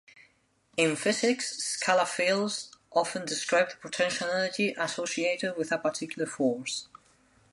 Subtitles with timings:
[0.77, 6.87] In physics, scalar fields often describe the potential energy associated with a particular force.